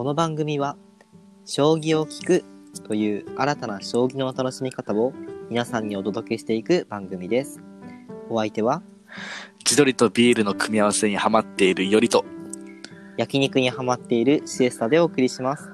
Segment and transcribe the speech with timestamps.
[0.00, 0.78] この番組は
[1.44, 2.44] 将棋を聞く
[2.88, 5.12] という新たな将棋の楽しみ方を
[5.50, 7.60] 皆さんにお届けしていく番組です
[8.30, 8.82] お相手は？
[9.62, 12.24] 千鳥とビールの組み合わせにハマっているよりと、
[13.18, 15.68] 焼肉にハマっているシエスタでお送りします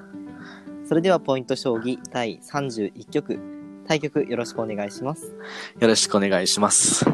[0.89, 3.39] それではポイント将棋第31局
[3.87, 5.37] 対局よろしくお願いします
[5.79, 7.05] よろしくお願いします。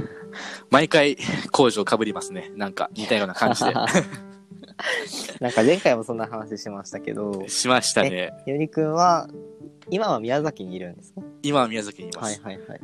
[0.72, 1.20] 毎回
[1.52, 2.52] 工場かぶりますね。
[2.56, 3.72] なんか似たような感じで。
[5.40, 8.34] なんか前回もそんな話しましたけどしましたね。
[8.46, 9.28] よりくんは
[9.90, 11.22] 今は宮崎にいるんですか？
[11.42, 12.42] 今は宮崎にいます。
[12.42, 12.80] はいはいはい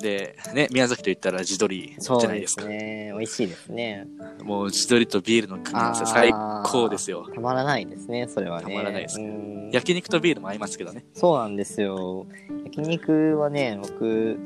[0.00, 2.64] で、ね、宮崎と言ったら地鶏じゃないですか。
[2.64, 4.08] ね美味しいですね
[4.42, 6.32] もう地鶏とビールの組み合わせ最
[6.64, 7.28] 高ですよ。
[7.32, 11.04] たまらないですねそれはねたまらないですうん焼肉とビールも合いますけどね。
[11.14, 12.26] そうなんですよ
[12.64, 14.38] 焼肉はね僕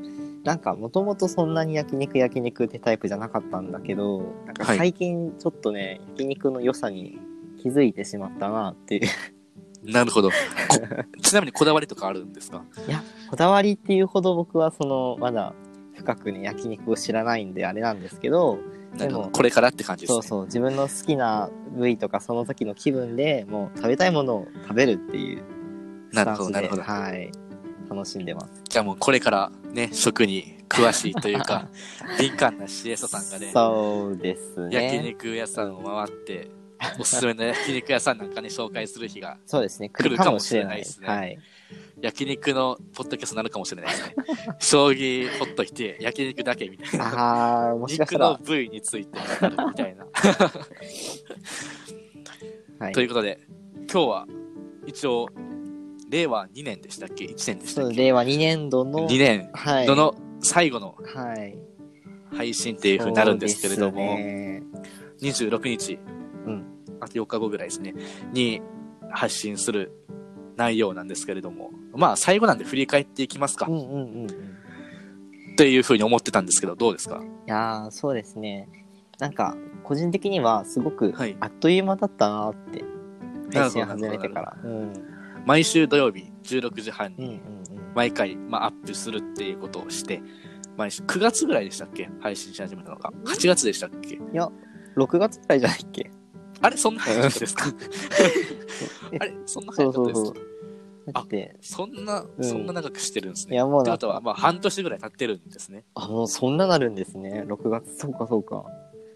[0.47, 4.79] なんかもともとそんなに焼肉焼肉ってタイプじゃなかったんだけどなんかはい。
[4.79, 7.19] 最近ちょっとね、焼肉の良さに
[7.61, 9.91] 気づいてしまったなっていう。
[9.91, 10.31] なるほど。
[10.31, 10.35] こ
[11.21, 12.65] ちなみにこだわりとかあるんですか？
[12.89, 15.53] いやこだわりっていうほど僕はそのまだ
[15.95, 18.59] 深くね焼肉を知らないんであれなんですけど
[18.97, 19.31] でもど。
[19.31, 20.15] これからって感じですね。
[20.15, 25.43] そうそう自分の好きな部位とかその時の気分でもう食べたいものを食べるっていう
[26.13, 26.83] スなるほどなるほど。
[26.83, 27.31] はい
[27.89, 28.63] 楽しんでます。
[28.69, 31.69] じゃあもうこれからね、食に詳しいというか、
[32.19, 34.75] 敏感なシエソさんがね、そうですね。
[34.75, 36.51] 焼肉屋さんを回って、
[36.99, 39.89] おすすめの焼肉屋さんなんかね、紹介する日が、そうですね。
[39.89, 41.09] 来るかもしれないですね。
[41.09, 41.39] はい。
[42.01, 44.15] 焼肉のポッドキャストになるかもしれないですね。
[44.59, 47.07] 将棋ほっといて、焼肉だけみたいな。
[47.07, 48.33] ああもしかしたら。
[48.33, 50.07] 肉の部位について語るみたいな。
[52.79, 52.93] はい。
[52.93, 53.41] ということで、
[53.91, 54.27] 今日は
[54.87, 55.29] 一応、
[56.11, 57.97] 令和2年でしたっけ ?1 年でしたっけ？
[57.97, 59.87] 令和2年度の ?2 年はい。
[59.87, 61.57] 度の最後のはい。
[62.37, 64.63] 配信っていう風になるんですけれども、で
[65.23, 65.49] すね。
[65.49, 65.99] 26日、
[66.47, 66.65] うん。
[67.01, 67.95] あと4日後ぐらいですね、
[68.33, 68.61] に
[69.11, 69.93] 発信する
[70.57, 75.57] 内容なんですけれども、まあ最後なんで振り返っていきますか、っうんうんうんうん。
[75.57, 77.23] ていう風に思ってたんですけど、どうですか？
[77.47, 78.69] いやーそうですね。
[79.19, 81.37] なんか個人的にはすごくはい。
[81.41, 82.85] あっという間だったなーって
[83.59, 84.57] 配信始めてから。
[84.63, 84.93] うん
[85.47, 87.41] 毎週土曜日16時半に
[87.95, 90.21] 毎回、まあ、アップするっていうことをして、
[90.77, 92.11] 毎週9月ぐらいでしたっけ？
[92.21, 93.11] 配信し始めたのが。
[93.25, 94.17] 8月でしたっけ
[94.97, 96.11] ？6月くらいじゃないっけ？
[96.61, 97.65] あれそんな早かったですか？
[99.21, 100.35] あれそんな早かったですそうそう
[101.13, 101.57] だって。
[101.61, 102.45] そんな、うん。
[102.45, 103.55] そんな長くしてるんですね。
[103.55, 105.85] いやもうなってことは、まあ半年ぐらい経ってるんですね。
[105.95, 107.45] あもうそんななるんですね。
[107.47, 108.65] 6月そうかそうか。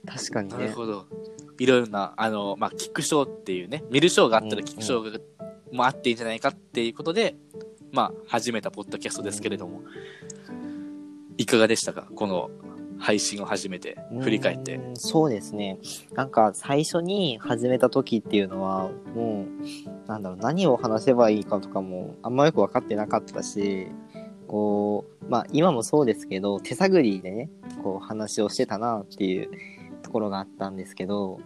[0.07, 1.07] 確かになるねほど。
[1.59, 5.11] いろいろな、あの、まあ、聞く賞っていうね、見る賞があったらうん聞く賞が、
[5.73, 7.37] もあっていいんじゃないかっていうことで、
[7.93, 9.83] まあ、始めたポッドキャストですけれども、
[11.37, 12.09] いかがでしたか？
[12.15, 12.51] この
[12.99, 14.77] 配信を始めて、振り返って。
[14.77, 15.79] うんそうですね。
[16.13, 19.47] なんか最初に始めた時っていうのはも
[20.05, 23.87] うなんだろう何を話せばいいかとかもあんまよく分かってなかったし
[24.47, 27.51] こうまあ今もそうですけど手探りでね
[27.83, 29.49] こう話をしてたなっていう
[30.03, 31.41] ところがあったんですけど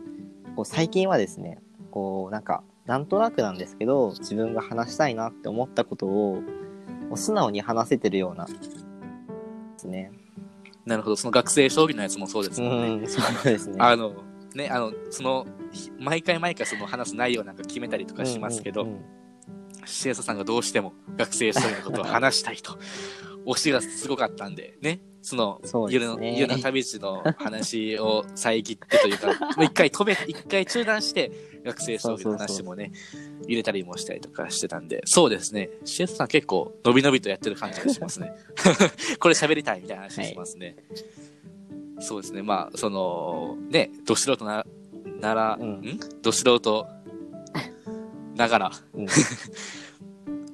[0.57, 1.61] こう最近はですね
[1.93, 6.43] こうなんかなんとなくなんですけど自分が話したいなって思ったことを
[7.15, 8.53] 素直に話せてるようなで
[9.77, 10.13] すね。
[10.85, 11.17] なるほど。
[11.17, 13.07] その学生将棋のやつもそうですうもんね。
[13.07, 13.77] ん、そうですね。
[13.79, 14.15] あの、
[14.55, 19.05] ね、あの、その、ひ毎回毎回その話す内容なんか決めたりとかしますけど、うんうんうん
[19.87, 22.79] シエサさんがどうしても学生将棋のことを話したいと、
[23.47, 26.39] 推しがすごかったんで、ね、その、そうでゆるの、すね。
[26.39, 31.33] ゆるの旅路の話を遮ってというか、 もう一回止め、一回中断して、
[31.65, 32.93] 学生将棋の話もね、
[33.47, 38.33] 入れたりもしたりとかしてたんで、そうですね、シエサさん結構、のびのびとやってる感じがしますね。
[39.19, 40.77] これ喋りたいみたいな話しますね。
[42.01, 44.67] そうですね、まあ、その、ね、ど素人な、
[45.21, 45.69] なら、うん。
[45.81, 45.99] ん？
[46.23, 46.87] ど素人
[48.37, 49.07] ながら、うん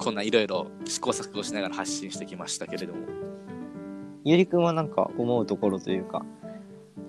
[0.03, 3.01] こんないろいろ試行錯誤しながら発信してきましたけれども。
[4.25, 6.25] ゆりくんはなんか思うところというか、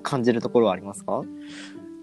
[0.04, 1.22] 感じるところはありますか？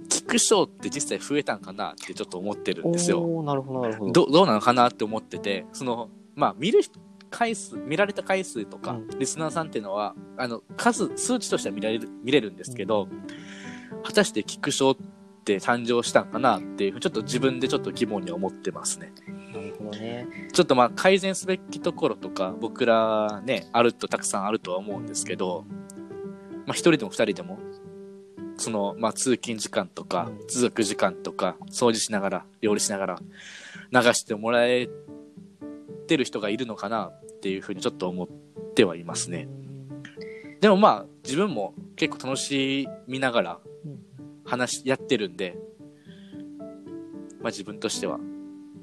[0.09, 3.21] 聞く賞って実際増えたんかなってちょっと思ってるんですよ。
[3.43, 4.13] なるほど、なるほど。
[4.13, 6.81] どどうなのかなって思ってて、その、まあ、見る
[7.29, 13.09] 回数、見られた回数とか、うんリスナーさんっていうのは、あの、数、数値としては見られる、見れるんですけど、
[14.05, 15.03] 果たして聞く賞って
[15.57, 19.13] 誕生したんかなっていう、ちょっと自分でちょっと疑問に思ってますね。
[19.53, 20.27] なるほどね。
[20.53, 25.65] ちょっとまあ改善すべきところとか、僕らね、あるとたくさんあるとは思うんですけど、
[26.67, 27.59] まあ一人でも二人でも、
[28.57, 33.19] その、まあ通勤時間とかう、ん通学時間とか、掃除しながら、料理しながら、
[33.91, 34.89] 流してもらえ
[36.07, 38.29] てる人がいるのかなっていうふうにちょっと思っ
[38.75, 39.49] てはいますね。
[40.61, 43.68] でもまあ、自分も結構楽しみながらうん
[44.49, 45.57] 話し、やってるんで、
[47.41, 48.19] まあ自分としては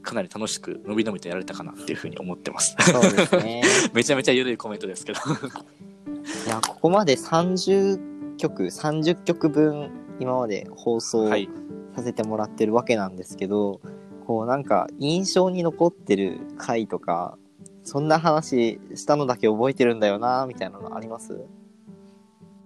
[0.01, 2.75] かなり楽しく、のびのびとやられたかなっていうふうに思ってます。
[2.79, 3.63] そうですね。
[3.93, 5.19] めちゃめちゃ緩いコメントですけど。
[5.19, 9.89] いや、ここまで30曲、30曲分、
[10.19, 11.49] 今まで放送はい。
[11.95, 13.79] させてもらってるわけなんですけど、
[14.27, 17.37] こうなんか印象に残ってる回とか、
[17.83, 21.39] そんな話したのだけ覚えてるんだよな、みたいなのあります？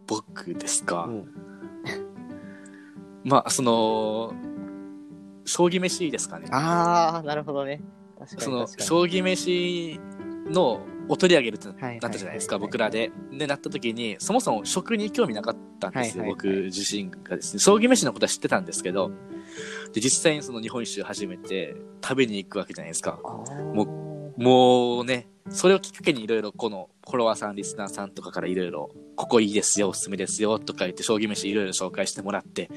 [0.07, 1.06] 僕ですか？
[1.07, 1.28] うん。
[3.30, 4.34] まあ、その、
[5.46, 6.48] 将棋飯ですかね。
[6.52, 7.81] あー、なるほどね。
[8.18, 8.88] 確かその、に確かに。
[8.88, 10.00] 将棋飯
[10.52, 13.12] のを取り上げるってなったじゃないですか、はいはい僕らで。
[13.31, 17.60] で、なった時に、そもそも食に興味なかったんですよ、はいはいはい僕自身がですね。
[17.60, 19.12] 将棋飯のことは知ってたんですけど、
[19.94, 23.20] で、実際にその日本一周始めて食べに行くわけじゃないですか。
[23.74, 32.70] ももうね、それをきっかけにいろいろこのフォロワーさん、リスナーさんとかからいろいろ、ここいいですよ、おすすめですよ、とか言って、将棋飯いろいろ紹介してもらって、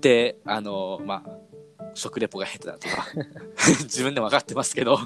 [0.00, 3.06] で、あの、まあ、食レポが下手だとか、
[3.84, 4.98] 自分でも分かってますけど、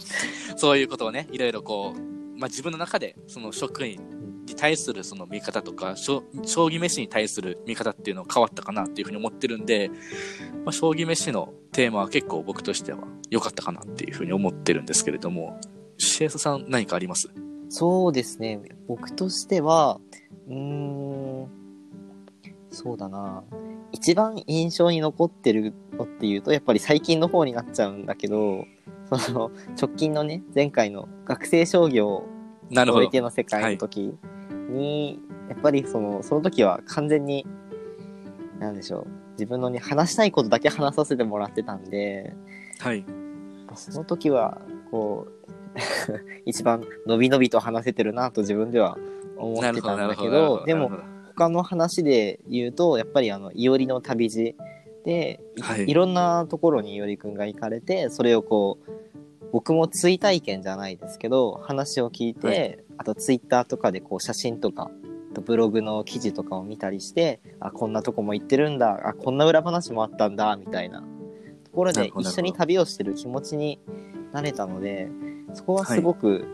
[0.57, 3.99] そういうことをね、いろいろこう、まあ自分の中で、その食に
[4.49, 9.91] に対するその見方とか、将棋飯に対する見方っていうのが変わったかなっていうふうに思ってるんで、
[10.65, 13.01] まあ、将棋飯のテーマは結構僕としては
[13.31, 15.61] 良かったかなっていうふうに思ってるんですけれども、
[15.99, 17.29] シエスさん何かあります？
[17.69, 18.61] そうですね。
[18.87, 20.01] 僕としては、
[20.49, 21.49] うーん、
[22.71, 23.45] そうだな。
[23.93, 28.65] 一番印象に残ってるのっていうと、やっぱり最近の方になっちゃうんだけど、
[29.19, 29.51] その、
[29.81, 32.25] 直近のね、前回の学生商業
[32.71, 33.05] なるほど。
[33.05, 34.15] おいての世界の時
[34.71, 35.19] に、
[35.49, 37.47] やっぱりその、その時は完全に、
[38.59, 39.07] なんでしょう。
[39.33, 42.35] 自分のね、話したいことだけ話させてもらってたんで、
[42.81, 43.05] はい。
[43.75, 44.61] その時は、
[44.91, 45.53] こう、
[46.47, 48.99] 一番伸び伸びと話せてるなと自分では
[49.37, 50.91] 思ってたんだけど、でも、
[51.37, 54.57] 他の話で言うと、やっぱりあの、いおりの旅路
[55.05, 55.89] で、いはい。
[55.89, 58.91] いろんなところにいおりくんが行かれて、それをこう、
[59.53, 62.79] 僕も追体験じゃないですけど、話を聞いて、はい。
[62.99, 64.91] あとツイッターとかでこう写真とか、
[65.41, 71.01] ブログの記事とかを見たりして、あ、こんなとこも行ってるんだ、あ、こんな裏話もあったんだ、みたいな
[71.65, 73.79] ところで一緒に旅をしてる気持ちに
[74.33, 75.09] なれたので、
[75.55, 76.47] そこはすごく、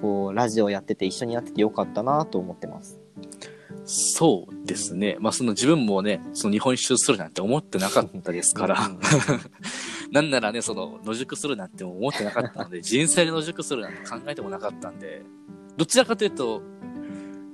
[0.00, 3.00] こう、ラジオやってて一緒にやっててよかったなと思ってます。
[3.86, 5.16] そうですね。
[5.20, 8.98] まあ、その自分もね、その日本一周するなんて思ってなかったですから、うん
[10.10, 15.22] なんならね、その野宿するなんても思ってなかったので、 人生で野宿するなんて考えてもなかったんで、
[15.76, 16.62] どちらかというと、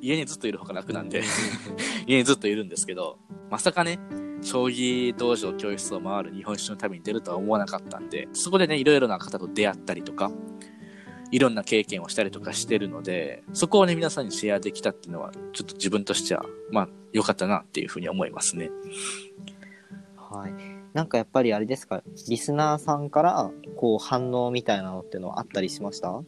[0.01, 1.23] 家にずっといる方が楽なんで、
[2.07, 3.19] 家にずっといるんですけど、
[3.51, 3.99] まさかね、
[4.43, 10.31] 将棋道場教室を回る日本一周の旅に出るとは思わなかったんで、そこでね、いろいろな方と出会ったりとか、
[11.31, 18.71] いろんな経験をしたりとかしてるので、そこをね、皆さんにシェアできたっていうのは、ちょっと自分としては、まあ、良かったなっていうふうに思いますね。
[20.17, 20.53] はい。
[20.93, 26.21] なんかやっぱりあれですか、リスナーさんからこう反応みたいなのっていうのはあったりしました？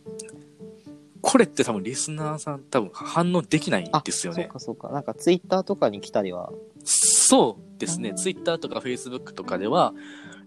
[1.21, 4.45] これって多分リスナーさん多分反応できないんですよね。
[4.45, 4.89] そうかそうか。
[4.91, 6.53] なんかツイッターとかに来たりは？
[6.85, 8.11] そうですね。
[8.11, 9.93] うんツイッターとかフェイスブックとかでは、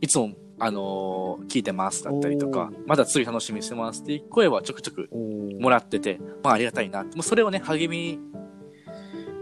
[0.02, 7.04] いつも、あのー聞いてますだったりとかまだ次楽しみにしてますっていう声はちょくちょくももらってて、まあありがたいな。
[7.04, 8.20] もうそれをね、励み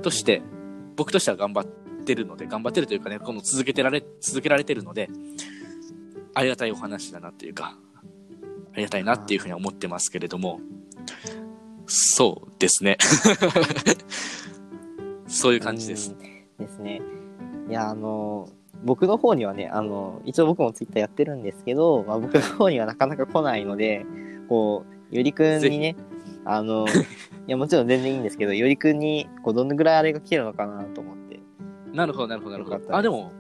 [0.02, 0.42] として、
[0.96, 5.10] 僕としては頑張ってるので、頑張ってるというかね、この続けてられ、続けられてるので、
[6.34, 7.78] ありがたいお話だなっていうか、
[8.74, 10.60] ありがたいなっていうふうには思ってますけれども、
[11.86, 12.98] そうですね。
[15.28, 16.12] そういう感じです。
[16.12, 16.66] うん。
[16.66, 17.02] ですね。
[17.70, 18.50] いや、あの、
[18.84, 24.06] 僕の方にはね、あの、一応僕もツイッターやってるんですけど、まあ、僕の方にはなかなか来ないので、
[24.50, 25.96] こう、ゆりくんにね、
[26.46, 26.86] あの、
[27.48, 31.40] いや、もちろん全然いいんですけど、ゆりくんに、こう、どのぐらいあれが来てるのかなと思って。
[31.94, 32.96] なるほど、なるほど、なるほど。
[32.96, 33.32] あ、でも、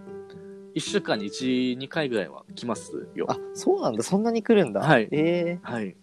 [0.74, 3.26] 一週間に1、2回ぐらいは来ますよ。
[3.30, 4.82] あ、そうなんだ、そんなに来るんだ。
[4.82, 5.88] はいえはい。
[5.88, 5.96] え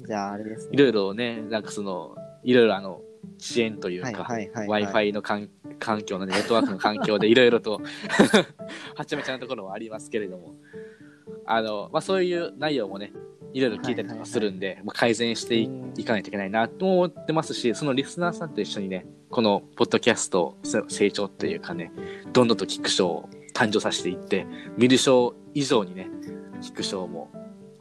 [0.00, 0.70] じゃあ、あれですね。
[0.74, 2.14] いろいろね、なんかその、
[2.44, 3.00] いろいろあの、
[3.40, 4.10] 遅延というか。
[4.10, 7.80] Wi-Fi の環環境のね、ネットワークの環境でいろいろと、
[8.94, 10.54] はちゃめちゃなところもありますけれども、
[11.46, 13.12] あの、まあ、そういう内容もね、
[13.54, 21.92] いろいろ聞いたりとかするんで、まあ改善していかないといけないなと思ってますし、そのリスナーさんと一緒にね、このポッドキャストせ成長っていうかね、
[22.32, 26.08] どんどんと聞く賞を誕生させていって、見る賞以上にね、
[26.60, 27.30] 聞く賞も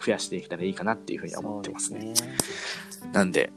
[0.04, 2.16] 増やしていけたらいいかなっていうふうには思ってますね。
[2.16, 2.36] すね。
[3.12, 3.52] なんで、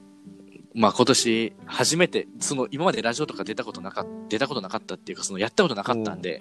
[0.75, 6.41] まあ今年初めて、その今までラジオとか出たことなかった、出たことなかったっていうか、そのやったことなかったんで、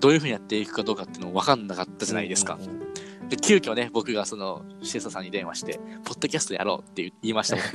[0.00, 2.62] どういうふうにやっていくかどうかっていうのも分かんなかったじゃないですかうん。
[2.62, 2.86] うんうん
[3.28, 7.70] で、急遽ね、僕がその、シエサさんに電話して、ポッドキャストやろうって言いましたもんね。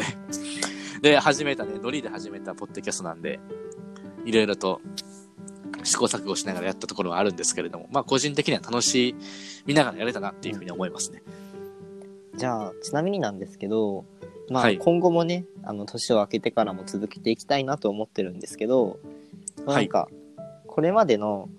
[1.04, 3.40] で、始めたね、ノリで始めたポッドキャストなんで、
[4.26, 4.82] いろいろと
[5.84, 9.16] 試行錯誤しながらやったところはあるんですけれども、まあ個人的には楽し
[9.66, 11.24] みながらやれたなっていうふうに思いますね。
[12.36, 14.06] じゃあ、ちなみになんですけど、
[14.50, 14.78] まあ、はい。
[14.78, 19.00] 今後もね、あの、年を明けてからも続けていきたいなと思ってるんですけど、
[19.66, 20.10] まあなんか、
[20.68, 21.50] これまでの、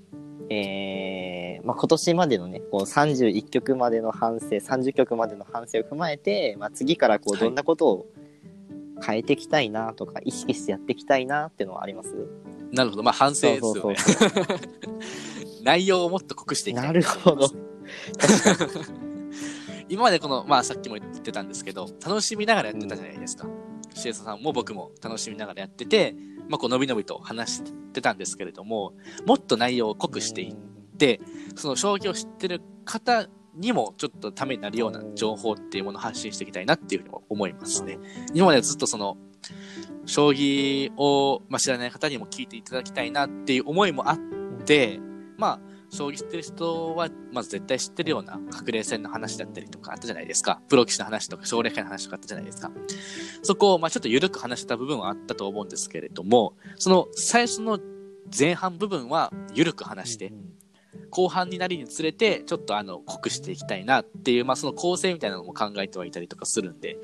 [0.49, 7.41] えー、まあ、今年までのね、こう31曲までの反省、30曲までの反省を踏まえて、まあ、次からこう、はい。
[7.41, 8.07] どんなことを
[9.05, 12.15] 変えていきたいなとか、意識してやっていきたいなっていうのはあります？
[12.73, 13.03] なるほど。
[13.03, 13.81] まあ反省ですよね。
[13.81, 14.57] そうそう
[15.63, 16.87] 内容をもっと濃くしていきたい。
[16.87, 17.49] なるほど。
[19.93, 23.47] 今までこの、まあさっきも言ってたんですけど、楽しみながらやってたじゃないですか。
[23.95, 26.17] シエサさんも僕も楽しみながらやってて、
[26.49, 28.95] まあこう、のびのびと話してたんですけれども、
[29.27, 30.57] もっと内容を濃くしていっ
[30.97, 31.21] て、
[31.57, 37.99] その将棋を知ってる方にもちょっとためになるような情報っていうものを発信していきたいなっていうふうに思いますね。
[38.33, 39.19] 今までずっとその、
[40.07, 44.19] 将棋を、まあ、知らない方にも聞いていただきたいなっていう思いもあっ
[44.65, 45.01] て、
[45.37, 50.63] まあ、将棋知ってる人は、まず絶対知ってるような隠れ戦の話だったりとかあったじゃないですか。
[50.69, 52.73] プロ棋士の話とか、奨励会の話とかあったじゃないですか。
[53.43, 57.79] そこを、まあちょっと緩く話した部分はあったと思うんですけれども、その最初の
[58.37, 60.33] 前半部分は緩く話して、
[61.11, 66.97] 後半になりにつれて、ちょっとあの、濃くしていきたいなっていう、まあその構成みたいなのも考えてはいたりとかするんで、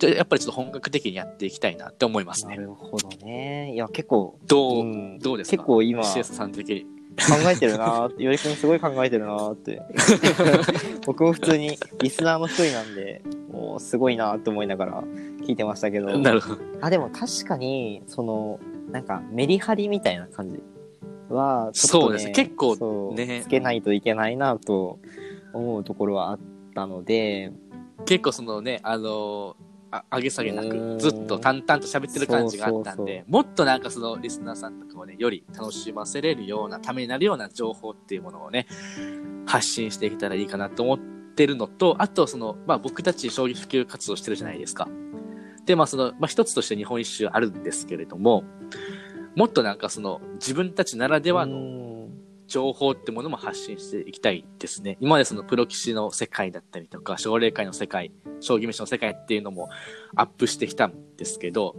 [0.00, 2.56] やっぱりちょっと本格的にやっていきたいなって思いますね。
[2.56, 3.72] なるほどね。
[3.74, 5.58] いや、結構、どう、うんどうですか？
[5.58, 6.86] 結構今、シエサさん的に。
[7.16, 9.82] 考えてるなーって、よりくんすごい考えてるなーって。
[11.06, 15.04] 僕も普通にリスナーの一人なんで、もうすごいなーって思いながら
[15.42, 16.18] 聞いてましたけど。
[16.18, 16.60] なるほど。
[16.80, 20.62] あ、でも確かに、その、なんかメリハリみたいな感じ
[21.28, 24.98] は、ちょっと、ね、そうですね結構そうねつけないといけないなと
[25.52, 26.38] 思うところはあっ
[26.74, 27.52] たので、
[28.04, 29.56] 結構そのね、あの
[29.92, 38.66] あ上げ下げなく、ずっと淡々と喋ってる感じがあったんで、もっとなんかそのリスナーさんとかをね、より楽しませれるような、ためになるような情報っていうものをね、
[39.44, 44.88] 発信していけたらいいかなと思ってるのと、あとその、まあ僕たち将棋普及活動してるじゃないですか。
[45.66, 48.44] で、まあその、まあ一つとして日本一周あるんですけれども、
[49.36, 51.91] もっとなんかその、自分たちならではのうん
[52.46, 54.96] 情報ってものも発信していきたいですね。
[55.00, 59.68] 今までそのプロ棋士の世界だったりとか、奨励会の世界、将棋飯の世界っていうのも
[60.14, 61.76] アップしてきたんですけど、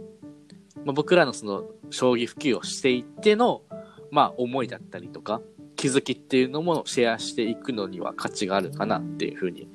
[0.84, 3.62] まあ、僕らのその将棋普及をしていっての、
[4.10, 5.40] まあ思いだったりとか、
[5.76, 9.68] 気づきっていうのもシェアしていくのには価値があるかなっていうふうに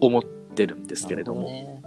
[0.00, 1.82] 思ってるんですけれども、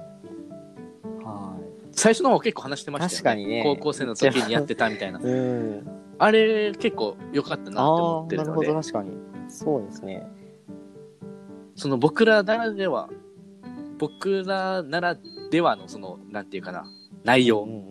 [1.95, 3.15] 最初の方結構話してましたよね。
[3.15, 5.19] 確かにね高校生の時にやってたみたいな。
[5.19, 5.23] い。
[5.23, 6.02] うん。
[6.23, 9.11] あれ結構良かったなって思ってるのでなるほど、、確かに。
[9.49, 10.25] そうですね。
[11.75, 13.09] その僕らならでは、
[13.97, 15.17] 僕らなら
[15.51, 16.85] ではのその、なんていうかな、
[17.25, 17.85] 内容うんうんうん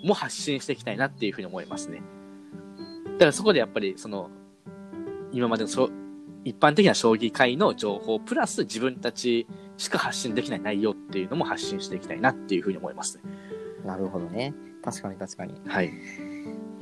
[0.00, 0.08] うん。
[0.08, 2.00] も発信していきたいなっていうふうに思いますね。
[3.04, 4.30] だからそこでやっぱりその、
[5.32, 5.92] 今までのそう
[6.44, 13.24] 一般的な将棋界の情報、プラス自分たちしか発信できない内容っていうのも発信していきたいなっていうふうに思いますね。
[13.84, 14.54] なるほどね。
[14.82, 15.54] 確かに確かに。
[15.54, 15.92] いはい。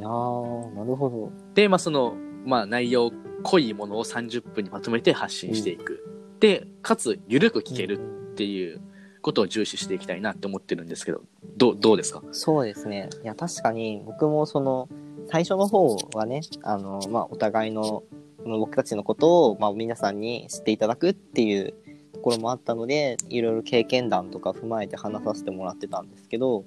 [0.03, 1.33] やー、なるほど。
[1.55, 6.05] で、まあその、まあ内容濃いものを30分にまとめて発信していく。
[6.41, 7.99] で、かつ緩く聞ける
[8.33, 8.81] っていう
[9.23, 11.23] ことを重視していきたいなって思ってるんですけど、
[11.57, 12.23] どう、どうですか？
[12.33, 13.09] そうですね。
[13.23, 14.89] いや、確かに僕もその、
[15.31, 18.03] 最初の方はね、あの、まあ、お互いの
[18.45, 21.73] 僕たちのことを、まあ、皆さんに知っていただくっていう
[22.13, 26.65] ところもあったので、いろいろ経験談とか踏まえて話させてもらってたんですけど、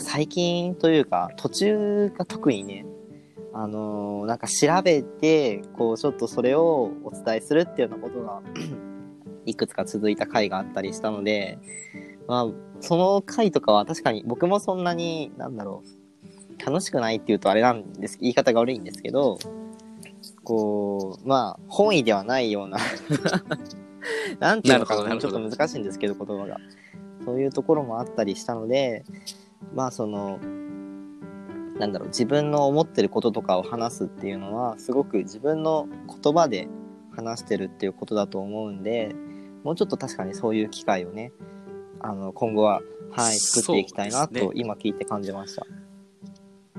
[0.00, 2.86] 最近というか、途中が特にね、
[3.52, 8.40] あのーなんか調べて、こう、ちょっとそれをお伝えするっていうようなことが、
[9.46, 11.58] いくつか続いた回があったりしたので、
[12.28, 12.46] まあ、
[12.80, 19.38] その回とかは確かに僕もそんなに、なんだろう、楽しくないっていうとあれなんです、言い方が悪いんですけど、
[20.44, 22.78] こう、まあ、本意ではないような、
[24.38, 26.58] なんていうのかな、ちょっと難しいんですけど、言葉が。
[27.24, 29.04] そういうところもあったりしたので、
[29.74, 30.38] まあ、その、
[31.78, 35.88] なんだろう、自分の思ってることとかを話すっていうのは、すごく自分の
[36.22, 36.68] 言葉で
[37.14, 39.14] 話してるっていうことだと思うんで、
[39.64, 41.32] もうちょっと確かにそういう機会をね、
[42.00, 45.66] あの、今後は、はい、作っていきたいなと、今聞いて感じました。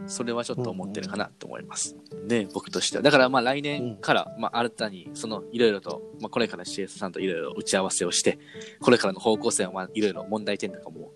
[0.07, 1.95] それはちょっと思ってるかなと思います。
[2.27, 3.03] ね、僕としては。
[3.03, 8.39] だからまあ来年から、まあ新たに、そのいろいろと、まあこれから CS さんといろいろ打ち合わせをして、
[8.81, 11.11] これからの方向性をまあいろいろ問題点とかも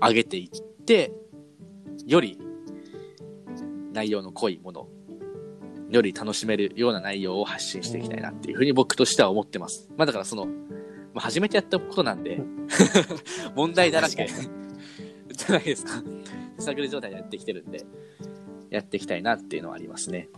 [0.00, 1.12] 上げていって、
[2.06, 2.38] より
[3.92, 4.88] 内容の濃いもの、
[5.90, 9.90] より楽しめるような内容を発信していきたいなっていうふうに僕としては思ってます。
[9.96, 10.52] まあだからその、ま
[11.16, 12.42] あ初めてやったことなんで、
[13.54, 16.02] 問題だらけじゃないですか。
[16.56, 17.84] 手探り状態でやってきてるんで、
[18.70, 20.28] やっていきたいなっていうのはありますね。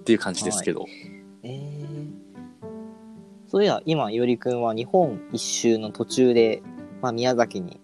[0.00, 0.86] っていう感じですけど。
[1.42, 2.10] えー、
[3.46, 6.62] そういや、今、いおりくんは日本一周の途中で、
[7.00, 7.80] まあ、宮崎に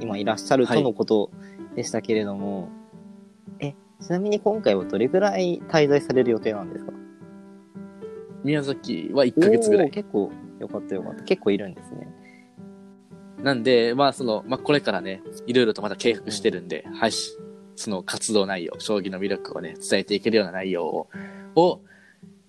[0.00, 1.30] 今いらっしゃるとのこと
[1.76, 2.68] でしたけれども、
[3.58, 6.92] え、ちなみに今回はどれぐらい滞在される予定なんですか？
[8.42, 9.90] 宮崎は1ヶ月ぐらい。
[9.90, 11.22] 結構、よかったよかった。
[11.24, 12.08] 結構いるんですね。
[13.42, 21.08] なんで、まあその、まあこれからね、いろいろとまた計画してるんで、はい、その活動内容、将棋の魅力をね、伝えていけるような内容を、
[21.54, 21.80] を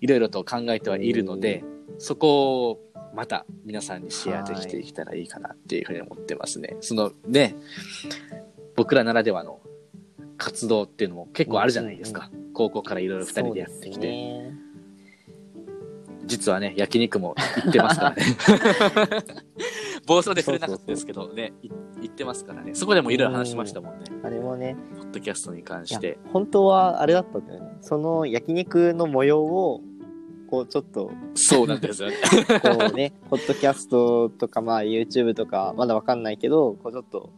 [0.00, 1.62] いろいろと考えてはいるので、
[1.98, 2.80] そこを
[3.14, 6.76] また皆さんにシェアできていけたらいいかなっていうふうに思ってますね。
[6.80, 7.56] そのね、
[8.76, 9.60] 僕らならではの
[10.38, 12.30] 活動っていうのも結構あるじゃないですか。
[12.54, 14.62] 高校からいろいろ二人でやってきて、ね
[16.24, 18.22] 実はね、焼肉も行ってますからね。
[20.06, 21.68] 暴走で触れなかったですけどね、い
[22.02, 22.74] 行ってますからね。
[22.74, 24.04] そこでもいろいろ話しましたもんね。
[24.22, 26.18] あれもね、ポッドキャストに関して。
[26.32, 27.76] 本当はあれだったんだよね。
[27.80, 29.80] その焼肉の模様を、
[30.52, 32.16] こうちょっと、そうなんですよね。
[32.60, 37.30] こうね、ポッドキャストとか、まあ YouTube とか、まだわかんないけど、こうちょっと、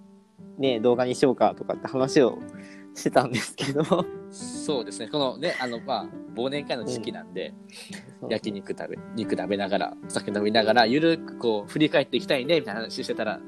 [0.59, 2.40] ね、動画にしようかとかって話を
[2.92, 3.85] してたんですけど、
[4.33, 5.06] そうですね。
[5.06, 7.54] このね、あの、まあ、忘年会の時期なんで、
[8.28, 13.42] 焼肉食べ、肉食べながら、お酒飲みながら、ゆるくこう、振り返っていきたいね、みたいな話してたら、ん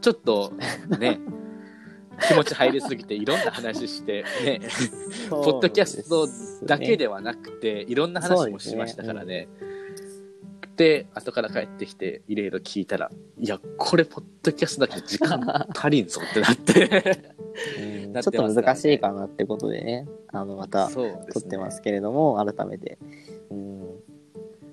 [0.00, 0.52] ちょっと、
[0.98, 1.20] ね、
[2.28, 4.60] 気持ち入りすぎて、いろんな話して、ね、
[5.30, 6.28] ポポッドキャスト
[6.64, 9.48] だけではなくて、いろんな話もしましたからね。
[10.76, 17.32] で、後から帰ってきて、いろいろ聞いたら、いや、これ、ポッドキャストだけ時間足りんぞってなって。
[17.78, 22.98] うんなっちょってと難しいかなってことでね、あの、また、撮ってますけれども、改めて。
[23.50, 23.80] うん、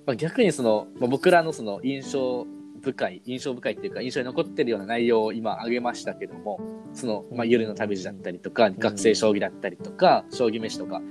[0.06, 2.46] まあ、逆にその、まあ、僕らのその印象
[2.84, 6.60] 深い、印象深いっていうか、印象に残ってるような内容を今挙げましたけども、
[6.94, 11.02] その、まあ、夜の旅路だったりとか、学生将棋だったりとか、将棋飯とか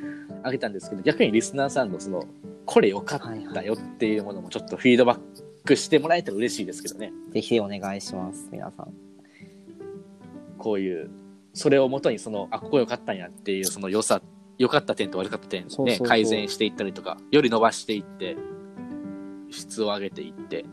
[0.40, 2.24] 挙げたんですけど、逆にリスナーさんのその、
[2.66, 5.18] これ良かったよっていうものもちょっとフィードバッ
[5.64, 7.10] クしてもらえたら嬉しいですけどね。
[7.30, 8.92] ぜひお願いします、皆さん。
[10.58, 11.10] こういう、
[11.54, 14.20] それをもとにその、あ、ここ良かったんやっていうその良さ、
[14.58, 18.36] 良かった点と悪かった点ねそうそうそう、改善していったりとか、より伸ばしていって、
[19.50, 20.64] 質を上げていって、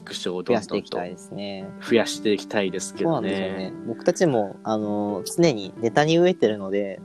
[0.00, 1.68] 聞く人を増どんどんとやしていきたいですね。
[1.86, 3.72] 増やしていきたいですけどねね。。
[3.86, 7.00] 僕たちも、あの、常にネタに飢えてるので、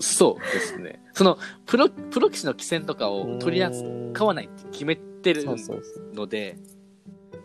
[0.00, 1.00] そうですね。
[1.12, 5.44] その、プロ、プロ棋士の棋戦とかを取り扱わないって決めてる。
[6.14, 6.56] ので、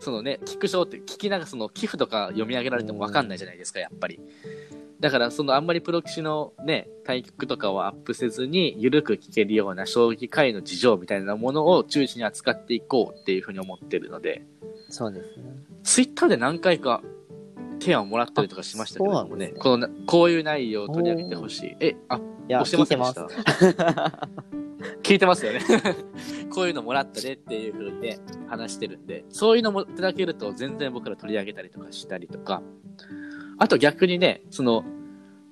[0.00, 4.20] そのね、聞く賞って聞きながらその寄付とか読み上げられてもわかんないじゃないですか、やっぱり。
[5.00, 14.42] だから、そのあんまりプロ棋士のね、対局とかをアップせずに、ゆるく聞けるような将棋界の事情みたいなものを中心に扱っていこうっていうふうに思ってるので、
[14.88, 15.44] そうですね。
[15.84, 17.02] ツイッターで何回か
[17.80, 21.76] 提案をもらったりとかしましたけれどもね、ねこのな、こういう内容を取り上げてほしい。
[21.80, 22.20] え、あ、い
[22.52, 24.28] や、押してませんでしすた。
[25.02, 25.60] 聞いてますよね。
[26.50, 32.62] こういうのもらったでっていうふうにね、話してるんで、そういうのもいただけると全然僕ら取り上げたりとかしたりとか、
[33.58, 34.84] あと逆にね、その、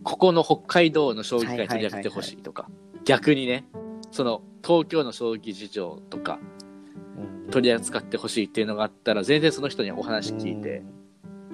[0.03, 2.69] ここの北海道の将棋界取り上げてほしいとか、
[3.05, 3.65] 逆にね、
[4.13, 6.39] その東京の将棋事情とか
[7.45, 7.51] うん。
[7.51, 10.83] 取り扱ってほしいっていうのがあったら、全然その人にお話聞いて、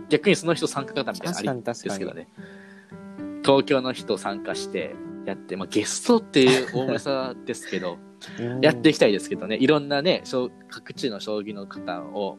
[0.08, 2.28] 逆にその人参加型みたいなのありですけどね。
[3.44, 4.94] 東京の人参加して
[5.26, 7.98] やって、まあゲストっていう大げさですけど、
[8.38, 8.60] うん。
[8.60, 12.38] やっていきたいですけどね、いろんなね、将各地の将棋の方を、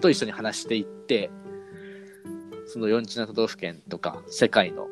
[0.00, 1.30] と一緒に話していって、
[2.74, 4.88] その47都道府県とか世界の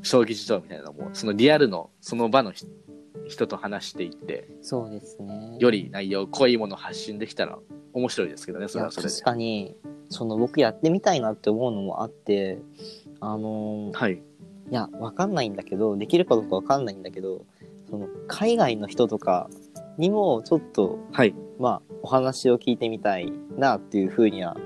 [0.00, 2.66] 将棋事情みたいなのも、そのリアルのその場の人
[3.28, 5.58] 人と話していって、そうですね。
[5.58, 7.58] より内容、濃いものを発信できたら
[7.92, 9.22] 面白いですけどね、それはそれで確。
[9.22, 9.76] かに、
[10.08, 12.58] その僕やってみたいなって思うのもあって、
[13.20, 14.14] あのーはい。
[14.14, 14.20] い
[14.70, 17.44] や、わかんないんだけど、できるかどうかわかんないんだけど、
[17.90, 19.50] その、海外の人とか
[19.98, 21.34] にも、ちょっと、はい。
[21.58, 24.56] まあ、お話を聞いてみたいなっていうふうには、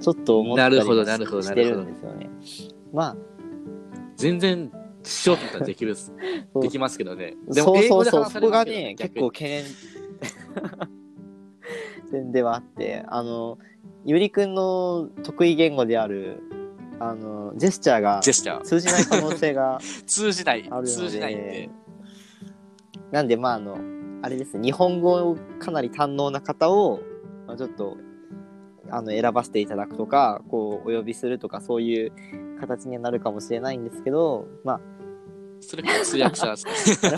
[0.00, 2.30] ちょっと思ったりなるほどもなるほどしてるんですよね。
[2.92, 3.16] まあ、
[4.16, 5.94] 全然、しようと思ったらできる、
[6.60, 7.36] できますけどね。
[7.48, 9.64] でそうもそうそう、そこがね、結構懸念。
[12.10, 13.58] 点ではあって、あの、
[14.04, 16.42] ゆりくんの得意言語である、
[16.98, 18.62] あの、ジェスチャーがジェスチャー。
[18.62, 20.68] 通じない可能性が 通じない。
[20.84, 21.70] 通じないんで。
[23.12, 23.78] なんで、まあ、あの、
[24.22, 27.00] あれですね、日本語をかなり堪能な方を、
[27.46, 27.96] まあ、ちょっと、
[28.90, 32.12] あの、選ばせていただくとか、こう、お呼びするとか、そういう
[32.60, 34.80] 形にはなるかもしれないんですけど、ま
[35.60, 37.16] それから通訳者です ね。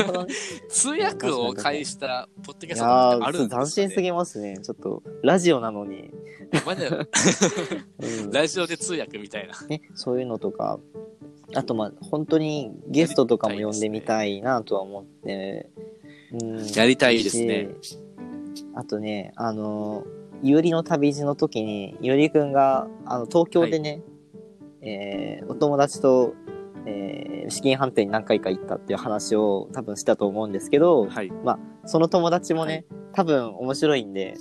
[0.69, 4.59] 通訳を介したポッドキャいストやー、ってあるんですか、ね、斬新すぎますね。
[4.59, 6.11] ちょっと、ラジオなのに。
[6.67, 9.55] まだ うんラジオで通訳みたいな。
[9.69, 10.81] ね、そういうのとか、
[11.55, 15.69] あとまあ本当にゲストとかも呼んでみたいなとは思って、
[16.33, 17.99] うん、やりたいですねし
[18.75, 20.05] あとねあの
[20.43, 24.03] ゆうりの旅路の時にゆうりくんがあの東京でね、
[24.81, 26.35] えーお友達と、
[26.87, 31.33] えー資金判定に何回か行ったっていう話を多分したと思うんですけど、はい。
[31.85, 34.37] その友達もね、多分面白いんで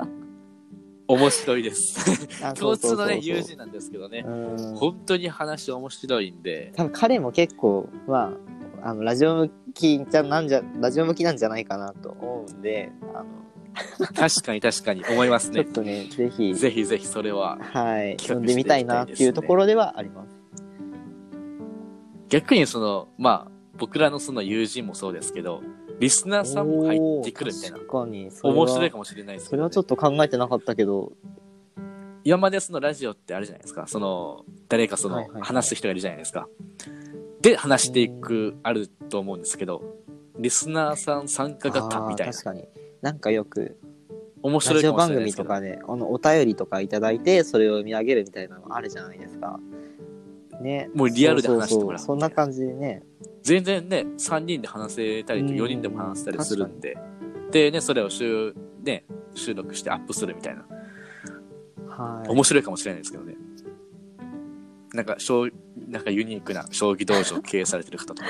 [1.06, 2.00] 面白いです。
[2.42, 4.24] あ共通のね、友人なんですけどね。
[4.26, 8.32] うん本当に話面白いんで、多分彼も結構ま
[8.82, 13.24] ああのラジオ向きじゃなんじゃラジオ向きなんじゃないかなと思うんであの
[14.14, 15.72] 確かに確かに思いますねちょっ。
[15.72, 17.58] とねぜひぜひぜひそれは。
[17.60, 20.28] はい企画呼んでみたいなっていうところではあります。
[22.28, 25.62] 逆にその、まあ、僕らのその友人もそうですけど、
[25.98, 27.82] リスナーさんも入ってくるみたいなおー。
[27.86, 29.82] 確かにそれは面白いかもしれないですけど、ねそれはちょ。
[29.82, 31.12] っと考えてなかったけど
[32.24, 33.86] 今までそのラジオってあるじゃないですか。
[33.86, 36.48] その、誰かそのはいはいはい話す人がいるじゃないですか。
[37.40, 39.82] で、話していく、あると思うんですけど、
[40.38, 42.44] リスナーさん参加型みたいなあー確。
[42.44, 42.68] かに
[43.02, 43.78] なんかよく
[44.42, 49.60] 面白いかもラジオ番しれないですけとかであのお便りとかいただいてそれを見上げるみたいなのあるじゃないですか。
[50.60, 52.16] ね、もうリアルで話してもらうそうそうそう。
[52.16, 53.02] そんな感じでね。
[53.42, 55.58] 全然ね、3人で話せたりとうん。
[55.58, 56.98] 4人でも話せたりするんで、
[57.50, 60.66] でね、それを収、ね、収録してアップするみたいな。
[61.88, 62.28] はい。
[62.28, 63.36] 面白いかもしれないですけどね。
[64.92, 65.48] なんか、将
[65.88, 68.28] なんかユニークな将棋道場を経営されてる方とか。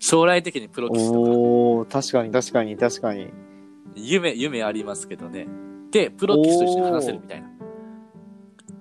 [0.00, 3.32] 将来的にプロ棋士とか、おお確かに確かに確かに
[3.94, 5.46] 夢、夢ありますけどね。
[5.92, 7.48] で、プロ棋士と一緒に話せるみたいな。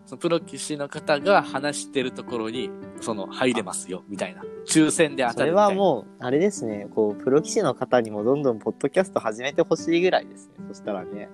[0.05, 4.41] そのプロ棋士の方が話してるところに、その、入れますよ、みたいな。
[4.65, 5.69] 抽選で当たるみたいな。
[5.69, 11.29] はもうあれですねこうプロ棋士の方にもどんどんポッドキャスト始めてほしいぐらいですねそしたらね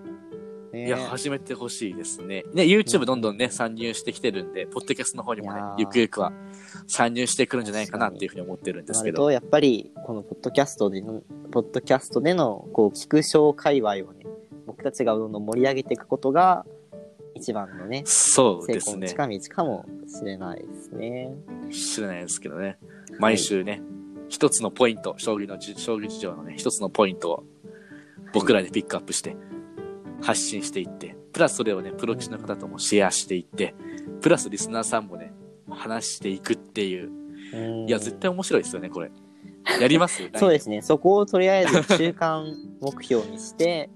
[0.75, 2.43] ねいや、始めてほしいですね。
[2.53, 6.33] ね、YouTube どんどんね、参入してきてるんで、ポッドキャストの方にもねゆくゆくは
[6.88, 9.23] 参入してくるんじゃないかなっていうふうに思ってるんですけど。
[9.23, 14.25] とやっぱりこのポッドキャストでのポッドキャストでのこう聞く小界隈をね
[14.65, 16.65] 僕たちがどんどん盛り上げていくことが
[17.35, 19.07] 一番のねそう成ですね。
[19.07, 21.31] 近道かもしれないですね。
[21.71, 22.77] 知らないですけどね。
[23.19, 23.81] 毎週ね、
[24.27, 27.43] 一つのポイント、将棋のじ、将棋事情のね、一つのポイントを
[28.33, 29.38] 僕らでピックアップして、
[30.25, 33.75] 発信していって、プラスそれをね、プロ棋士の方ともシェアしていって、
[34.21, 35.33] プラスリスナーさんもね、
[35.69, 37.11] 話していくっていう。
[37.53, 39.11] うんいや、絶対面白いですよね、これ。
[39.79, 40.23] やります？
[40.35, 40.81] そうですね。
[40.81, 42.45] そこをとりあえず中間
[42.81, 43.89] 目標にして、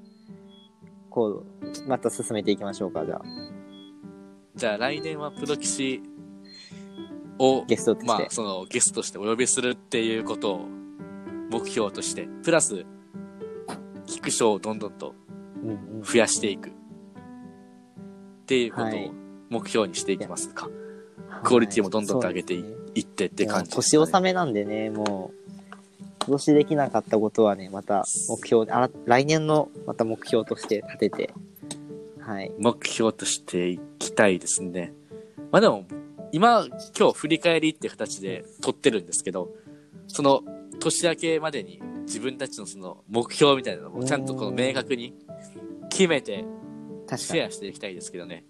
[1.09, 1.43] こ
[1.85, 3.21] う、また進めていきましょうか、じゃあ。
[4.55, 6.01] じゃあ来年はプロ棋士
[7.39, 8.07] を、ゲストとして。
[8.07, 10.65] まあ、そのゲストとしてお呼びするっていうことを
[11.51, 12.85] 目標として、プラス、
[14.05, 15.15] 聞く賞をどんどんと
[16.03, 16.69] 増やしていく。
[16.69, 16.71] っ
[18.45, 19.11] ていうことをはい
[19.49, 20.69] 目標にしていきますか。
[21.43, 31.33] クオリティもどんどんと上げていそうですねいってって感じです、年納めなんでね、もう、今年できなかったことはね、また目標、あら来年のまた目標として立てて、
[32.19, 32.51] はい。
[32.59, 34.93] 目標としていきたいですね。
[35.51, 35.85] まあでも、
[36.31, 36.65] 今、
[36.97, 39.49] 今日振り返りって形で撮ってるんですけど、
[40.07, 40.43] その
[40.79, 45.13] 年明けまでに自分たちのその目標みたいなのをちゃんとこの明確に
[45.99, 46.45] 決めて
[47.17, 47.47] シェ。
[47.47, 48.45] アしていきたいですけどね。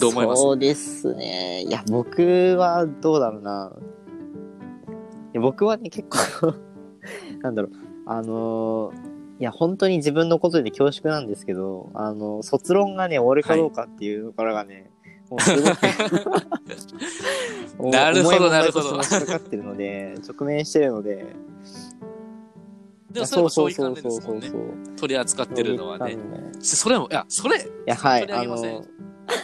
[0.00, 0.42] どう思います？
[0.42, 1.62] そうですね。
[1.62, 3.70] いや、僕はどうだろうな。
[5.32, 6.08] いや僕はね、結
[6.40, 6.52] 構、
[7.42, 7.70] なんだろう、
[8.06, 8.94] あのー
[9.40, 14.90] いや、本当に自分のことで恐縮なんですけど、あの、卒論がね、終わるかどうかっていうところがね、
[15.30, 15.62] もうすごい
[17.92, 21.24] なるほど なるほどかかってるので、直面してるので、
[23.14, 24.48] でもそれもそそうういうそうですもんね。
[24.48, 24.96] そうそう。
[24.96, 26.18] 取り扱ってるのはね
[26.60, 28.84] それも、いや、それ、いや、はい、あげませんの、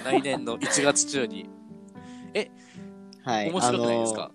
[0.04, 1.48] 来年の1月中に。
[3.22, 3.50] はい。
[3.50, 4.32] 面白くないですか、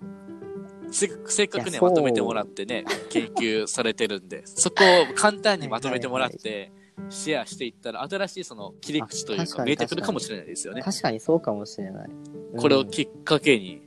[0.91, 6.71] せせっかくね、まとめてもらってね、研究されてるんで、 そこを簡単にまとめてもらって、
[7.10, 10.82] シェアしていったら、新しいその切り口というか見えてくるかもしれないですよね。
[10.82, 12.10] 確かにそうかもしれない。
[12.10, 13.82] うんこれをきっかけに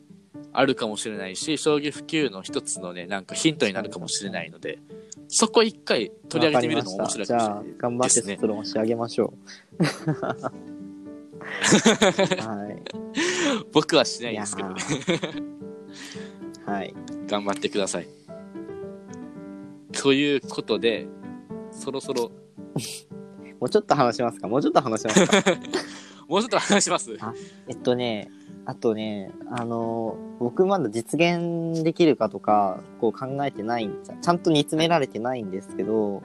[0.53, 4.79] あるかもしれないし、将棋普及の一つのね、なんかヒントになるかもしれないので、
[5.29, 9.35] そこ一回取り上げてみるのも面白いかもしれないわかりましたじゃあ、頑張ってですね卒論を仕上げましょ
[9.79, 9.85] う。
[12.49, 12.83] はい。
[13.73, 14.75] 僕はしないですけどね。
[16.67, 16.95] ーはい。
[17.27, 18.09] 頑張ってください。
[19.93, 21.07] ということで、
[21.73, 22.31] そろそろ、
[23.61, 24.49] もうちょっと話しますか？
[24.49, 25.43] もうちょっと話しますか？
[26.29, 27.17] もうちょっと話します。
[27.69, 28.31] えっとね、
[28.68, 33.88] あとね、あの、僕まだ実現できるかとか、こう考えてない、
[34.20, 36.22] ちゃんと煮詰められてないんですけど、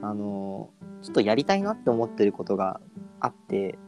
[0.00, 0.70] あの、
[1.02, 2.80] ちょっとやりたいなって思ってることが
[3.20, 3.78] あって、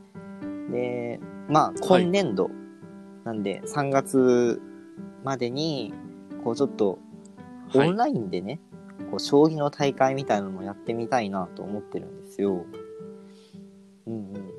[0.70, 2.50] で、まあ、今年度
[3.24, 4.60] なんで、3月
[5.24, 5.94] までに、
[6.44, 6.98] こうちょっと、
[7.74, 8.60] オはいンラインでね、
[9.10, 12.66] こう将棋の大会みたいなのもやってみたいなと思ってるんですよ。
[14.06, 14.53] うんうん。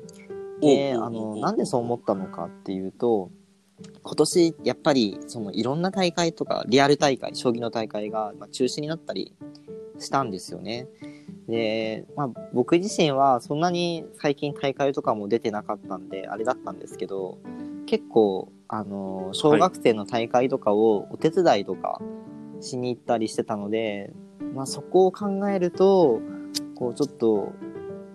[0.66, 3.30] で、あの、なんでそう思ったのかっていうと、
[4.02, 9.34] 今年、やっぱり、その、いろんな大会とか、リアル大会、将棋の大会が、中止になったり
[9.98, 10.88] したんですよね。
[11.48, 17.38] で、まあ、僕自身は、そんなに最近大会とかも出てなかったんで、あれだったんですけど、
[17.86, 22.00] 結構、あの、小学生の大会とかをお手伝いとか
[22.60, 24.12] しに行ったりしてたので、
[24.54, 26.20] まあ、そこを考えると、
[26.74, 27.52] こう、ちょっと、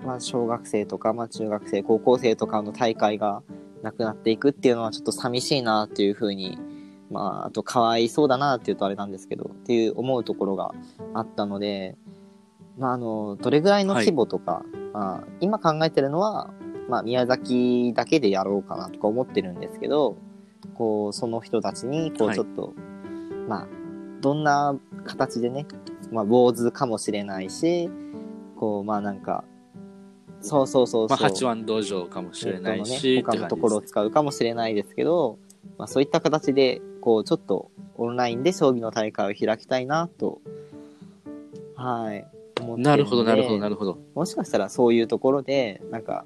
[0.05, 3.43] まあ、小学生とか、まあ、中学生、高校生とかの大会が
[3.83, 6.57] なくなっていくっていうのはちょっと寂しいなっていうふうに、
[7.09, 10.73] まあ、あとかわいそうだなっていうとあれなんですけど、っていう思うところが
[11.13, 11.95] あったので、
[12.77, 16.51] まあ、あの、どれぐらいの規模とか、まあ、今考えてるのは、
[16.89, 20.17] まあ、宮崎だけでやろうかなとか思ってるんですけど、
[20.75, 22.73] こう、その人たちに、こう、ちょっと、
[23.47, 23.67] まあ、
[24.21, 25.65] どんな形でね、
[26.11, 27.89] まあ、坊主かもしれないし、
[28.55, 29.43] こう、まあなんか、
[30.41, 31.17] そうそうそうまあ。
[31.17, 35.37] 八番道場かもしれないし、ね、他のところを使うかもしれないですけど、
[35.77, 40.41] まあ、そういった形で、こう、ちょっとオンラインで将棋の大会を開きたいなと、
[41.75, 42.25] はい、
[42.59, 43.97] 思ってなるほど、なるほど、なるほど。
[44.15, 46.25] もしかしたらそういうところで、なんか、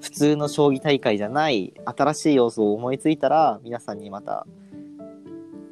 [0.00, 4.46] 普通の将棋大会じゃない新しい要素を思いついたら、皆さんにまた、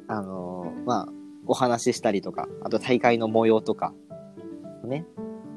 [0.07, 1.07] あのーまあ、
[1.47, 3.93] お話ししたりとか、あと大会の模様とか、
[4.83, 5.05] ね、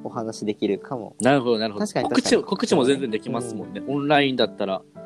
[0.04, 1.16] お話しできるかも。
[1.20, 1.87] なるほど、なるほど。
[1.87, 3.82] 確かに告知告知も全然できますもんね。
[3.87, 4.98] オンラインだったらうん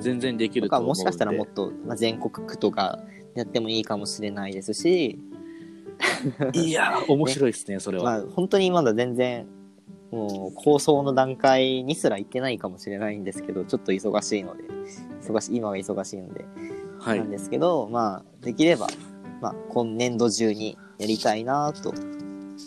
[0.00, 3.00] 全然できると思うもしかしたらもっんと、まあ、全国区とか
[3.34, 5.18] やってもいいかもしれないですし、
[6.52, 6.60] で。
[6.60, 8.04] いやー、面白いですね、それは。
[8.04, 9.46] まあ、本当にまだ全然、
[10.10, 14.64] もう構想の段階にすら行ってないかもしれないんですけど、ちょっと忙しいので、
[15.22, 16.44] 忙しい、今は忙しいので、
[16.98, 17.30] はいなん。
[17.30, 18.86] ですけど、まあ、できれば、
[19.40, 21.92] まあ、今年度中にやりたいなと、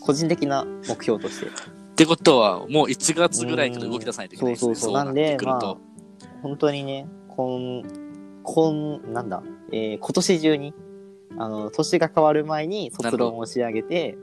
[0.01, 1.49] 個人的な目標として、っ
[1.95, 4.69] てことは、もう1月ぐらいから動き出さないといけないですね。
[4.71, 5.67] うんそうそうそうなってくると。
[5.67, 5.77] なん
[6.41, 7.83] 本当にね、今、
[8.43, 10.73] 今、なんだ、えー今年中に、
[11.37, 14.17] あの、年が変わる前に卒論を仕上げて、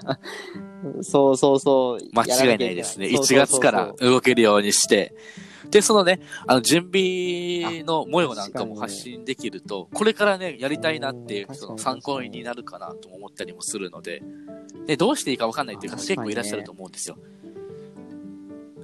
[1.02, 2.00] そうそうそう。
[2.12, 3.06] 間違いないですね。
[3.06, 5.14] 1月からそう動けるようにして。
[5.70, 14.22] で、そのね、あの、準備の模様なんかも発信できると、これからね、やりたいなっていう人の参考になるかなとも思ったりもするので、
[14.86, 17.16] で、どうしていいかわかんないっていう方結構いらっしゃると思うんですよ。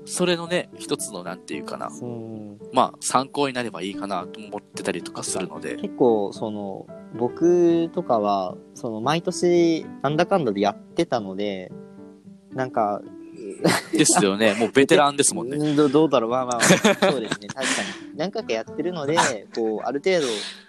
[0.05, 2.05] それのね、一つのなんていうかな、う。
[2.05, 11.71] んまあ、参考になればいいかなと思ってたりとかするので、結構、その、僕とかは、その、毎年、なんだかんだでやってたので、
[12.53, 13.03] なんか、
[13.93, 14.55] ですよね。
[14.55, 15.57] もうベテランですもんね。
[15.57, 16.77] うんどどうだろう、まあまあ、そ
[17.17, 18.17] うですね、確かに。
[18.17, 19.17] 何回かやってるので、
[19.55, 20.27] こう、ある程度、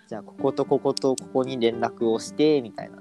[0.08, 2.98] じゃあ、こことこことここに連絡をして、みたいな。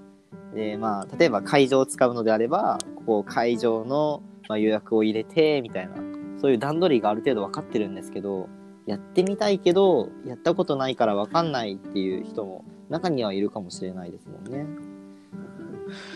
[0.54, 5.94] で、まあ、例えば会場を使うのであれば、ここ会場の、まあ、予約を入れて、みたいな。
[6.38, 8.48] そういう段取りがある程度分かってるんですけど、
[8.86, 14.66] やってみたいけど、やったことないから分かんないっていう人も中にはいるかもしれないですもんね。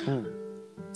[0.08, 0.45] うん。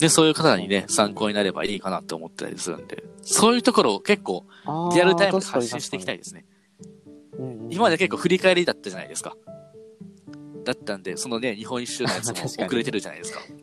[0.01, 4.45] で、そういう方にね、参考になればいいかなと思ったりするんで、そういうところを結構、
[4.93, 6.17] リアルタイムで発信していきたい。
[6.17, 6.45] ですね。
[7.69, 9.37] 今まで結構振り返りだったじゃないですか。
[10.65, 12.33] だったんで、そのね、日本一周のやつも
[12.65, 13.39] 遅れてるじゃないですか。
[13.49, 13.61] うん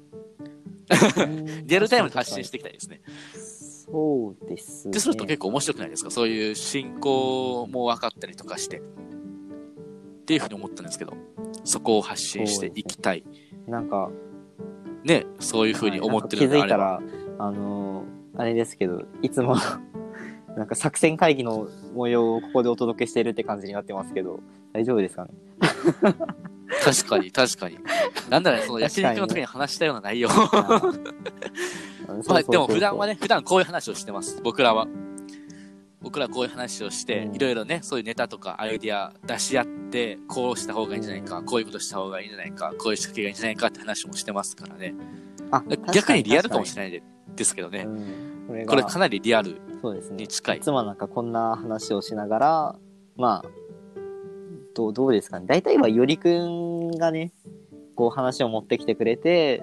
[1.67, 3.03] リアルタイムで発信していきたいですね。
[3.35, 4.93] そうですね。
[4.93, 6.11] で、すると結構面白くないですか？
[6.11, 8.79] そういう進行も分かったりとかして。
[8.79, 8.81] っ
[10.25, 11.15] ていうふうに思ったんですけど、
[11.65, 13.25] そこを発信していきたい。
[13.67, 14.11] なんか、
[15.05, 17.01] ね、そういうふうに思ってるはいのであいたら、
[17.39, 19.57] あのーあれですけど、いつも、
[20.57, 24.39] なんか作戦会議の模様をここでお届けしてるって感じになってますけど、
[24.73, 25.31] 大丈夫ですかね？
[26.85, 27.79] 確かに、確かに。
[28.31, 30.29] なんだろう、その焼肉の時に話したような内容。
[30.29, 30.37] ま
[32.37, 34.41] あ、でも普段はね、ね、普段こういう話をしてます。
[34.43, 34.87] 僕らは。
[36.01, 44.95] 僕らこういう話をしてう、んいろいろね、そういうネタとかアイディア出し合って、こうした方がいいんじゃないか、こういうことした方がいいんじゃないか、こういう仕掛けがいいんじゃないかって話もしてますからね。
[45.51, 47.03] あ逆にリアルかもしれれない
[47.35, 47.87] ですけどね。
[48.49, 50.17] うん、これかなりリアルそうですね。
[50.17, 50.61] に近いい。
[50.61, 52.77] つもなんかこんな話をしながら、
[53.17, 53.49] まあ、
[54.75, 55.47] どう、どうですかね。
[55.47, 57.33] 大体はよりくんがね、
[57.95, 59.63] こう話を持ってきてくれて、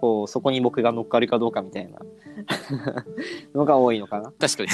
[0.00, 1.98] こう、そこに僕が乗っかるかどうかみたいな
[3.54, 4.32] のが多いのかな。
[4.38, 4.68] 確かに。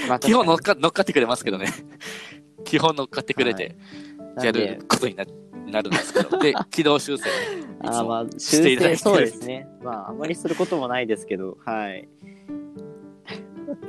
[0.00, 1.66] うんまあ 基本乗っ確か乗っかってくれますけどね。
[2.64, 3.74] 基本乗っかってくれて
[4.36, 5.24] やかになんでることにな
[5.66, 6.38] なるんですけど。
[6.38, 7.24] で、軌道修正
[7.82, 9.68] あーまもあ、していただいてる修正そうですね。
[9.82, 12.08] まあ、あまりすることもないですけど、はい。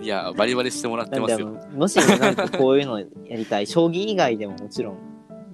[0.02, 1.58] いや、バリバリしてもらってますよ。
[1.76, 4.98] もし、なんかこういうのやりたい、将棋以外でももちろん、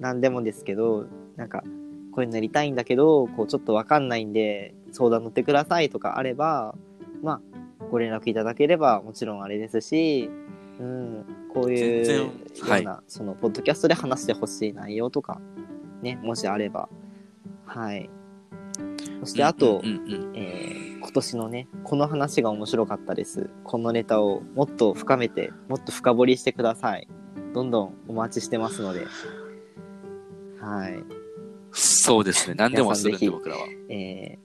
[0.00, 1.62] 何でもですけど、なんか、
[2.18, 6.74] こういうのやりたいんだけど、こう、ちょっとわかんないんで、相談乗ってくださいとかあれば、
[7.22, 10.28] まあ、ご連絡いただければもちろんあれですし、
[10.80, 15.40] うん、こういう全よ然はいうな、その、ポッドキャストで話してほしい内容とか、
[16.02, 16.88] ね、もしあれば、
[17.66, 18.10] はい。
[19.20, 23.48] そして、あと、今年のね、この話が面白かったです。
[23.62, 27.06] このネタをもっと深めて、もっと深掘りしてください。
[27.54, 29.06] どんどんお待ちしてますので。
[30.60, 31.27] はい。
[32.08, 32.54] そうですね。
[32.56, 33.66] 何でもするんで、皆僕らは。
[33.90, 34.38] え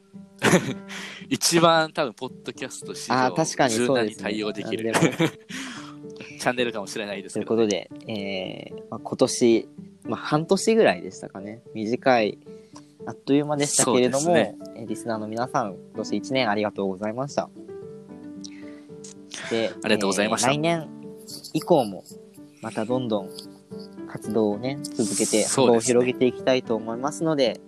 [1.30, 4.16] 一番多分、ポッドキャスト史ー、あ上ー、確かに柔軟に。
[4.16, 4.92] 対応できる
[6.40, 9.70] チャンネルかもしれないですといけど、うことで、えーまあ、今年、
[10.04, 11.62] まあ、半年ぐらいでしたかね。
[11.74, 12.38] 短い、
[13.06, 17.50] あっという間でしたけれども、そうですえーリスナーの皆さん、今年1年ありがとうございました。
[19.50, 20.90] で、ありがとうございましたえー来年
[21.54, 22.04] 以降も、
[22.62, 23.30] またどんどん
[24.14, 27.60] 活動をね、続けて、幅を広げていきたいと思いますので、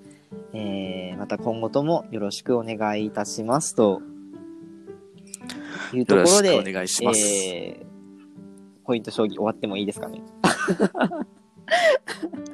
[0.53, 4.01] えーまた今後ともよろしくお願いいたしますと
[5.93, 7.19] いうところで、お願いします。
[7.19, 7.85] えー
[8.85, 10.21] ポイント将棋終わってもいいですかね？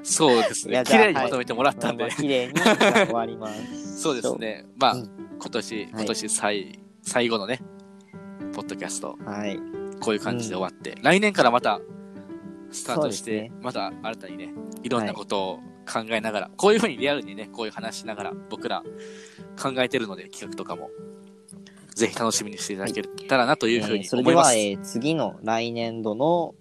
[0.04, 0.82] そうですね。
[0.86, 2.76] 綺麗にまとめてもらったんで、綺麗にじゃあ
[3.08, 4.00] 終わります。
[4.02, 4.66] そうですね。
[4.78, 7.60] まあ、うん今年、はい今年最、最後のね、
[8.54, 9.60] ポッドキャスト、はい。
[10.00, 11.82] こういう感じで終わって、来年からまた、
[12.72, 14.54] スタートして、ねまた新たにね、
[14.84, 15.60] いろんなことを
[15.92, 18.84] 考えながら、こういうふうにリアルにね、こういう話しながら、僕ら
[19.62, 20.90] 考えてるので、企画とかも、
[21.96, 24.52] ぜひ楽しみにしていただけたらなというふうえーに思います。
[24.52, 26.56] それでは、えー次の来年度の、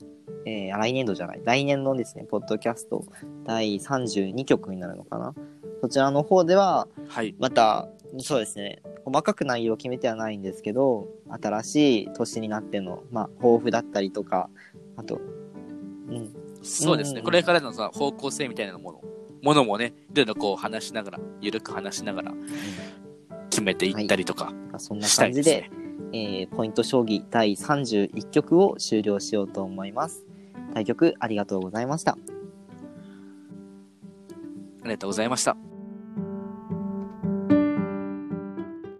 [0.47, 3.05] えーあ来年度じゃない、来年のですね、ポッドキャスト
[3.45, 5.35] 第32曲になるのかな。
[5.83, 7.35] そちらの方では、はい。
[7.39, 11.09] また、そうですね、細かく内容を決めてはないんですけど、
[11.41, 14.51] 新しい年になっての、まあ、抱負だったりとか、
[14.97, 15.21] あと、
[16.11, 17.21] うん、そうですね。
[17.21, 19.03] うんこれからのさ、方向性みたいなもの、
[19.43, 22.33] ものもね、いろいろこう話しながら、ゆるく話しながら、
[23.51, 25.71] 決めていったりとか、まあそんな感じで。
[26.13, 30.27] えーポイント将棋第31局を終了しようと思います。
[30.75, 32.13] 対局ありがとうございました。
[32.13, 32.17] あ
[34.85, 35.57] りがとうございました。